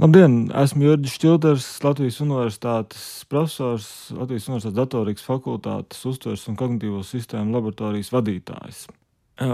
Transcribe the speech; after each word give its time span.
Labdien! 0.00 0.46
Esmu 0.56 0.86
Jurģis 0.86 1.14
Čilters, 1.20 1.64
Latvijas 1.84 2.22
Universitātes 2.24 3.00
profesors, 3.28 3.88
Latvijas 4.16 4.46
Universitātes 4.48 4.76
datorikas 4.78 5.26
fakultātes 5.26 6.00
uztveres 6.08 6.46
un 6.48 6.56
kognitīvo 6.56 7.02
sistēmu 7.04 7.52
laboratorijas 7.52 8.08
vadītājs. 8.14 8.78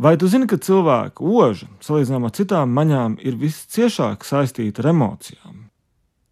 Vai 0.00 0.14
tu 0.16 0.30
zini, 0.32 0.48
ka 0.48 0.56
cilvēka 0.56 1.20
oža, 1.20 1.68
salīdzinājumā 1.84 2.30
ar 2.30 2.34
citām 2.38 2.72
maņām, 2.72 3.18
ir 3.20 3.36
visciešāk 3.42 4.24
saistīta 4.24 4.80
ar 4.80 4.88
emocijām? 4.94 5.58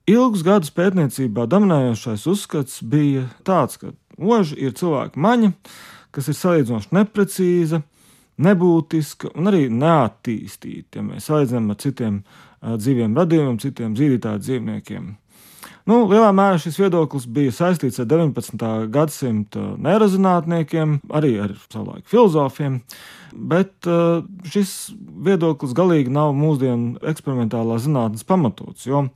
Ilgus 0.08 0.46
gadus 0.46 0.72
pētniecībā 0.72 1.44
dominējošais 1.52 2.24
uzskats 2.32 2.80
bija 2.80 3.26
tāds, 3.44 3.76
ka 3.76 3.92
oža 4.16 4.56
ir 4.56 4.72
cilvēka 4.80 5.20
maņa, 5.20 5.52
kas 6.16 6.32
ir 6.32 6.40
salīdzinoši 6.40 6.96
neprecīza, 6.96 7.84
nebūtiska 8.38 9.32
un 9.34 9.50
arī 9.50 9.66
neattīstīta, 9.72 11.00
ja 11.00 11.06
mēs 11.06 11.30
salīdzinām 11.30 11.72
ar 11.74 11.80
citiem 11.82 12.20
dzīviem 12.62 13.16
radījumiem, 13.18 13.58
citiem 13.62 13.96
dzīvītāju 13.98 14.44
dzīvniekiem. 14.44 15.08
Nu, 15.88 16.02
lielā 16.04 16.28
mērā 16.36 16.58
šis 16.60 16.76
viedoklis 16.82 17.24
bija 17.32 17.52
saistīts 17.54 17.96
ar 18.02 18.08
19. 18.10 18.64
gadsimta 18.92 19.62
neirozinātniekiem, 19.80 20.98
arī 21.16 21.30
ar 21.46 21.54
savulaik 21.72 22.04
filozofiem, 22.10 22.82
bet 23.32 23.88
šis 24.52 24.74
viedoklis 25.24 25.72
galīgi 25.76 26.12
nav 26.12 26.34
mūsdienu 26.36 27.00
eksperimentālā 27.08 27.78
zinātnes 27.80 28.26
pamatots. 28.28 28.84
Jo, 28.84 29.06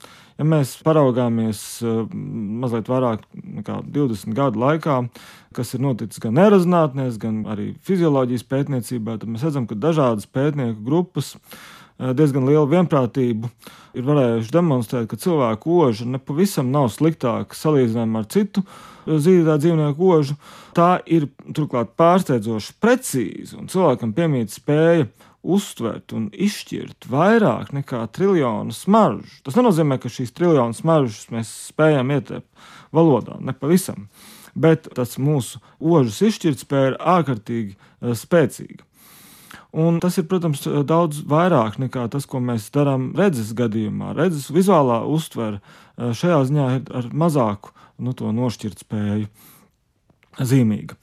ja 0.41 0.48
mēs 0.48 0.78
paraugāmies 0.86 1.60
mazliet 1.84 2.88
vairāk 2.88 3.28
nekā 3.62 3.80
20 3.94 4.36
gadu 4.36 4.60
laikā, 4.60 4.98
kas 5.56 5.72
ir 5.72 5.84
noticis 5.84 6.20
gan 6.22 6.36
neirozinātnēs, 6.36 7.20
gan 7.22 7.44
arī 7.48 7.72
fizioloģijas 7.86 8.48
pētniecībā, 8.50 9.16
tad 9.22 9.30
mēs 9.32 9.46
redzam, 9.46 9.68
ka 9.70 9.78
dažādas 9.78 10.28
pētnieku 10.28 10.82
grupas 10.84 11.36
diezgan 12.02 12.46
lielu 12.48 12.66
vienprātību 12.70 13.50
ir 13.98 14.06
varējuši 14.06 14.54
demonstrēt, 14.54 15.08
ka 15.10 15.18
cilvēku 15.20 15.76
oža 15.84 16.06
nepavisam 16.08 16.72
nav 16.72 16.88
sliktāka 16.92 17.56
salīdzinājumā 17.56 18.22
ar 18.22 18.30
citu 18.32 18.64
zīdītā 19.06 19.58
dzīvnieku 19.60 20.08
ožu. 20.14 20.38
Tā 20.76 20.97
ir 21.06 21.28
turklāt 21.54 21.92
pārsteidzoši 22.00 22.76
precīza, 22.82 23.58
un 23.60 23.69
cilvēkam 23.72 24.14
piemīt 24.16 24.54
spēja 24.54 25.06
uztvert 25.42 26.14
un 26.16 26.28
izšķirt 26.32 27.08
vairāk 27.10 27.72
nekā 27.74 28.04
triljonu 28.14 28.74
smaržu. 28.76 29.40
Tas 29.46 29.58
nenozīmē, 29.58 29.98
ka 29.98 30.12
šīs 30.12 30.34
triljonu 30.36 30.76
smaržas 30.76 31.26
mēs 31.34 31.50
spējam 31.72 32.14
ietēpt 32.14 32.48
valodā, 32.94 33.40
nepavisam. 33.42 34.08
Bet 34.54 34.88
tas 34.94 35.16
mūsu 35.16 35.62
ožas 35.80 36.20
izšķirtspēja 36.28 36.92
ir 36.92 36.98
ārkārtīgi 37.00 38.14
spēcīga. 38.18 38.84
Un 39.72 40.02
tas 40.04 40.18
ir, 40.20 40.26
protams, 40.28 40.66
daudz 40.84 41.22
vairāk 41.24 41.78
nekā 41.80 42.04
tas, 42.12 42.26
ko 42.28 42.42
mēs 42.44 42.66
darām 42.74 43.14
redzes 43.16 43.54
gadījumā. 43.56 44.12
Redzes 44.18 44.50
vizuālā 44.52 45.00
uztvere 45.08 45.62
eh, 45.62 46.12
šajā 46.12 46.42
ziņā 46.50 46.66
ir 46.76 46.92
ar 47.00 47.08
mazāku 47.16 47.72
nu, 48.04 48.12
nošķirtspēju 48.12 49.30
zīmīga. 50.52 50.98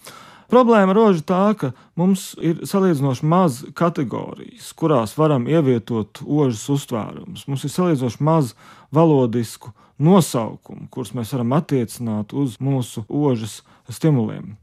Problēma 0.49 0.95
roža 0.97 1.21
tā, 1.29 1.41
ka 1.53 1.71
mums 1.99 2.31
ir 2.41 2.63
salīdzinoši 2.65 3.27
maz 3.29 3.59
kategorijas, 3.77 4.71
kurās 4.73 5.13
varam 5.17 5.45
ievietot 5.49 6.23
ožas 6.25 6.63
uztvērumus. 6.73 7.45
Mums 7.45 7.65
ir 7.67 7.73
salīdzinoši 7.73 8.23
maz 8.25 8.55
valodisku 8.95 9.75
nosaukumu, 10.01 10.87
kurus 10.89 11.13
mēs 11.13 11.35
varam 11.35 11.53
attiecināt 11.53 12.33
uz 12.33 12.57
mūsu 12.63 13.05
ožas 13.05 13.59
stimuliem. 13.93 14.55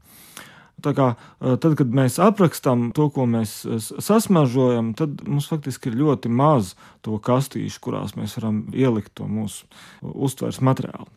Kā, 0.83 1.07
tad, 1.41 1.71
kad 1.79 1.89
mēs 1.89 2.19
aprakstām 2.21 2.91
to, 2.93 3.07
ko 3.09 3.25
mēs 3.29 3.63
sasmažojam, 3.81 4.91
tad 4.97 5.23
mums 5.25 5.47
faktiski 5.49 5.89
ir 5.89 5.97
ļoti 6.03 6.29
maz 6.29 6.75
to 7.05 7.17
kastīšu, 7.17 7.81
kurās 7.81 8.13
mēs 8.19 8.35
varam 8.37 8.65
ielikt 8.75 9.15
to 9.17 9.25
mūsu 9.25 9.65
uztveres 10.03 10.61
materiālu. 10.61 11.09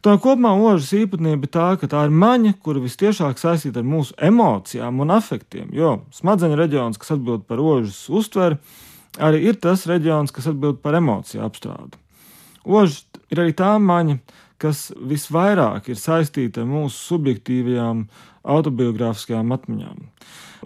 Tā 0.00 0.14
kopumā 0.16 0.54
ožas 0.56 0.94
īpatnība 0.96 1.44
ir 1.44 1.50
tā, 1.52 1.66
ka 1.76 1.88
tā 1.92 2.06
ir 2.08 2.14
maņa, 2.16 2.54
kura 2.64 2.80
visciešāk 2.80 3.40
saistīta 3.40 3.82
ar 3.82 3.88
mūsu 3.88 4.14
emocijām 4.16 5.02
un 5.04 5.12
afektiem. 5.12 5.68
Jo 5.76 5.98
smadzeņu 6.16 6.56
reģions, 6.56 7.00
kas 7.00 7.12
atbild 7.18 7.44
par 7.48 7.60
ožas 7.60 8.06
uztveri, 8.08 8.56
arī 9.20 9.42
ir 9.50 9.58
tas 9.60 9.84
reģions, 9.90 10.32
kas 10.32 10.48
atbild 10.54 10.80
par 10.80 10.96
emociju 10.96 11.44
apstrādi. 11.44 12.00
Oža 12.64 13.20
ir 13.28 13.44
arī 13.44 13.52
tā 13.56 13.74
maņa, 13.76 14.16
kas 14.60 14.88
visvairāk 14.96 15.92
ir 15.92 16.00
saistīta 16.00 16.64
ar 16.64 16.72
mūsu 16.72 16.96
subjektīvajām 17.14 18.06
autobiogrāfiskajām 18.56 19.52
atmiņām. 19.56 20.00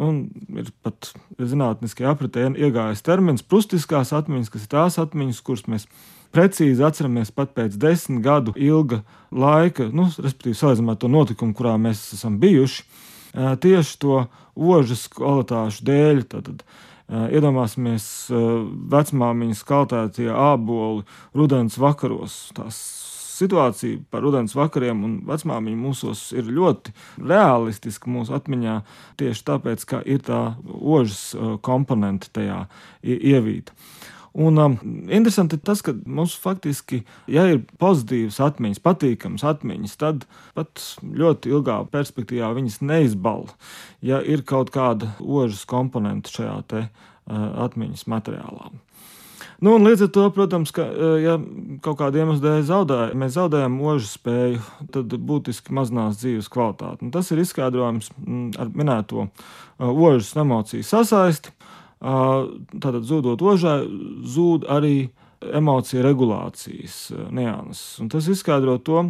Un 0.04 0.24
ir 0.58 0.70
pat 0.82 1.12
zinātniskajā 1.38 2.14
apritē 2.14 2.48
iegājis 2.54 3.02
termins 3.06 3.42
prustiskās 3.46 4.10
atmiņas, 4.14 4.50
kas 4.50 4.66
ir 4.66 4.72
tās 4.74 4.98
atmiņas, 5.02 5.42
kuras 5.46 5.66
mēs 5.70 5.86
precīzi 6.34 6.84
atceramies 6.84 7.30
pat 7.34 7.54
pēc 7.56 7.78
desmit 7.80 8.24
gadu 8.24 8.54
ilga 8.58 9.02
laika, 9.30 9.86
nu, 9.94 10.08
respektīvi, 10.10 10.58
salīdzinot 10.58 11.00
to 11.02 11.10
notikumu, 11.10 11.54
kurā 11.56 11.76
mēs 11.80 12.02
esam 12.18 12.40
bijuši, 12.42 12.84
tieši 13.34 13.96
to 14.02 14.24
ožas 14.54 15.06
kvalitāšu 15.14 15.86
dēļ. 15.86 16.26
Tātad, 16.34 16.66
Iedomāsimies 17.04 18.04
vecmāmiņas 18.32 19.58
kaltētie 19.68 20.30
āboli 20.32 21.02
rudens 21.36 21.76
vakaros, 21.76 22.38
tās 22.56 22.78
situācija 23.34 23.98
par 24.14 24.22
rudens 24.24 24.54
vakariem 24.56 25.02
un 25.04 25.18
vecmāmiņu 25.28 25.80
mūsos 25.82 26.22
ir 26.32 26.48
ļoti 26.54 26.94
realistiska 27.20 28.08
mūsu 28.08 28.32
atmiņā, 28.38 28.78
tieši 29.20 29.44
tāpēc, 29.50 29.84
ka 29.90 30.00
ir 30.06 30.22
tā 30.24 30.40
ožas 30.64 31.34
komponente 31.66 32.30
tajā 32.32 32.64
ievīta. 33.02 33.74
Un 34.34 34.58
um, 34.58 34.72
interesanti 35.14 35.54
ir 35.54 35.62
tas, 35.62 35.78
ka 35.86 35.92
mums 36.10 36.32
faktiski, 36.42 37.04
ja 37.30 37.44
ir 37.52 37.60
pozitīvas 37.78 38.40
atmiņas, 38.42 38.82
patīkamas 38.82 39.44
atmiņas, 39.46 39.94
tad 40.00 40.24
pat 40.58 40.82
ļoti 41.06 41.52
ilgā 41.54 41.76
perspektīvā 41.92 42.48
viņas 42.56 42.80
neizbala, 42.82 43.54
ja 44.02 44.18
ir 44.18 44.42
kaut 44.42 44.74
kāda 44.74 45.12
ožas 45.22 45.62
komponente 45.70 46.34
šajā 46.34 46.56
te, 46.66 46.82
uh, 46.88 47.46
atmiņas 47.68 48.08
materiālā. 48.10 48.72
Nu, 49.62 49.76
līdz 49.78 50.08
ar 50.08 50.10
to, 50.12 50.24
protams, 50.34 50.72
ka, 50.74 50.82
e, 50.82 51.10
ja 51.22 51.36
kaut 51.84 52.00
kāda 52.00 52.20
iemesla 52.20 52.42
dēļ 52.42 52.64
zaudē, 52.68 52.98
mēs 53.18 53.36
zaudējam 53.36 53.76
mūža 53.78 54.08
spēju, 54.10 54.62
tad 54.92 55.14
būtiski 55.30 55.74
mazinās 55.76 56.18
dzīves 56.20 56.50
kvalitāte. 56.52 57.06
Un 57.06 57.12
tas 57.14 57.30
ir 57.30 57.40
izskaidrojams 57.40 58.10
mm, 58.18 58.48
ar 58.60 58.72
minēto 58.74 59.28
ožas 59.78 60.32
e, 60.34 60.40
emociju 60.42 60.86
sasaisti. 60.86 61.54
Tātad, 62.00 63.02
zudot 63.06 63.42
ožai, 63.42 63.84
zūd 64.34 64.66
arī 64.70 65.10
emociju 65.44 66.02
regulācijas 66.04 66.98
nianses. 67.32 68.00
Un 68.02 68.10
tas 68.12 68.28
izskaidro 68.32 68.78
to, 68.84 69.04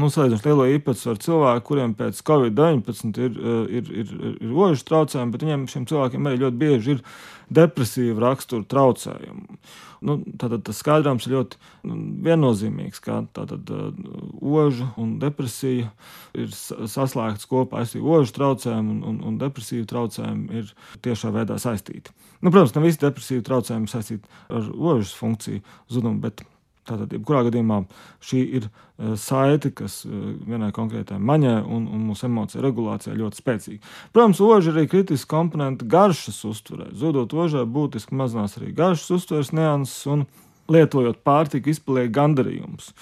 nu, 0.00 0.08
salīdzinoši 0.12 0.48
lielo 0.48 0.66
īpatsvaru 0.76 1.20
cilvēku, 1.24 1.66
kuriem 1.70 1.92
pēc 1.98 2.22
Covid-19 2.26 3.20
ir, 3.20 3.36
eh, 3.36 3.76
ir, 3.80 3.92
ir, 4.02 4.16
ir 4.40 4.56
ožas 4.56 4.86
traucējumi, 4.88 5.34
bet 5.34 5.44
viņiem 5.46 5.68
šiem 5.70 5.86
cilvēkiem 5.90 6.26
arī 6.28 6.42
ļoti 6.44 6.60
bieži 6.60 6.96
ir 6.96 7.04
depresīva 7.50 8.28
rakstura 8.28 8.66
traucējumi. 8.70 9.58
Nu, 10.06 10.16
tātad 10.40 10.62
tas 10.64 10.78
skaidrojums 10.80 11.26
ir 11.28 11.34
ļoti 11.34 11.58
nu, 11.90 11.96
viennozīmīgs, 12.24 13.02
ka 13.04 13.18
tātad 13.36 13.68
uh, 13.74 13.90
oža 14.40 14.86
un 15.00 15.18
depresija 15.20 15.90
ir 16.32 16.54
saslēgts 16.54 17.48
kopā. 17.50 17.82
Es 17.84 17.92
domāju, 17.92 18.22
ožu 18.22 18.36
traucējumi 18.38 18.94
un, 18.94 19.02
un, 19.10 19.18
un 19.28 19.36
depresīvu 19.42 19.84
traucējumi 19.90 20.62
ir 20.62 20.72
tiešā 21.04 21.34
veidā 21.34 21.58
saistīti. 21.60 22.14
Nu, 22.40 22.48
protams, 22.48 22.72
ne 22.78 22.86
visi 22.86 23.02
depresīvu 23.02 23.44
traucējumi 23.44 23.92
saistīti 23.92 24.40
ar 24.48 24.72
ožas 24.72 25.12
funkciju 25.18 25.60
zudumu, 25.92 26.22
bet 26.24 26.46
Tātad, 26.88 27.12
jebkurā 27.12 27.42
gadījumā 27.46 27.82
šī 28.24 28.40
ir 28.58 28.66
e, 28.66 29.12
saite, 29.20 29.70
kas 29.76 30.00
e, 30.06 30.10
vienai 30.48 30.70
konkrētai 30.74 31.18
maņai 31.20 31.58
un, 31.60 31.84
un 31.92 32.06
mūsu 32.08 32.26
emociju 32.26 32.64
regulācijai 32.64 33.18
ļoti 33.18 33.40
spēcīga. 33.42 33.92
Protams, 34.14 34.40
oža 34.44 34.72
arī 34.72 34.86
kritiska 34.90 35.30
komponente 35.34 35.86
garšas 35.90 36.40
uztverē. 36.48 36.88
Zudot 36.96 37.34
ožai, 37.36 37.66
būtiski 37.68 38.16
mazinās 38.16 38.56
arī 38.58 38.72
garšas 38.76 39.12
uztveres 39.18 39.52
nianses, 39.56 40.00
un 40.10 40.24
lietojot 40.72 41.20
pārtiku, 41.26 41.70
izpaliek 41.70 42.10
gandarījums. 42.16 42.94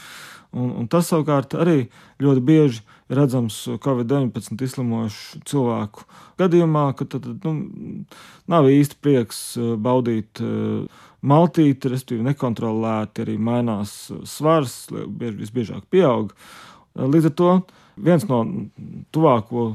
Un, 0.56 0.72
un 0.80 0.86
tas 0.90 1.10
savukārt 1.12 1.54
arī 1.60 1.84
ļoti 2.24 2.44
bieži 2.44 2.80
ir 2.82 2.97
redzams 3.08 3.56
Covid-19 3.84 4.64
izslimojušu 4.66 5.42
cilvēku 5.48 6.04
gadījumā, 6.40 6.86
ka 6.98 7.06
tad, 7.08 7.28
nu, 7.44 7.54
nav 8.50 8.68
īsti 8.72 8.98
prieks 9.02 9.40
e, 9.56 9.74
baudīt 9.80 10.42
maltīti, 11.18 11.90
respektīvi 11.90 12.26
nekontrolēti 12.28 13.24
arī 13.24 13.36
mainās 13.42 13.94
svars, 14.28 14.84
visbiežāk 15.18 15.88
pieaug. 15.90 16.34
Līdz 16.98 17.30
ar 17.30 17.34
to 17.38 17.54
viens 17.98 18.26
no 18.28 18.42
tuvāko 19.14 19.72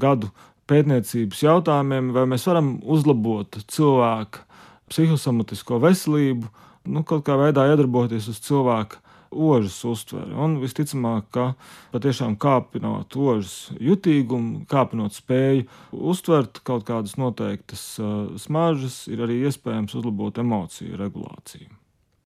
gadu 0.00 0.30
pētniecības 0.68 1.42
jautājumiem, 1.44 2.12
vai 2.16 2.26
mēs 2.28 2.46
varam 2.48 2.76
uzlabot 2.80 3.58
cilvēka 3.68 4.44
psihosomatisko 4.92 5.80
veselību, 5.82 6.48
nu, 6.92 7.04
kaut 7.08 7.24
kā 7.26 7.36
veidā 7.40 7.66
iedarboties 7.70 8.28
uz 8.32 8.40
cilvēka 8.44 9.00
ožas 9.34 9.76
uztveri. 9.88 10.32
Un 10.32 10.58
visticamāk, 10.62 11.28
ka 11.34 11.46
patiešām 11.94 12.38
kāpinot 12.40 13.16
ožas 13.18 13.72
jutīgumu, 13.82 14.64
kāpinot 14.70 15.16
spēju 15.16 15.68
uztvert 15.92 16.62
kaut 16.66 16.86
kādas 16.88 17.18
noteiktas 17.20 17.86
uh, 18.00 18.34
smaržas, 18.40 19.04
ir 19.10 19.26
arī 19.26 19.42
iespējams 19.48 19.98
uzlabot 19.98 20.38
emociju 20.40 21.00
regulāciju. 21.00 21.83